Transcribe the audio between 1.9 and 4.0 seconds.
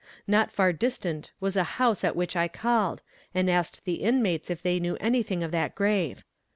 at which I called, and asked